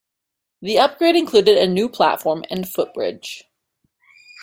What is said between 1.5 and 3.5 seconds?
a new platform and footbridge.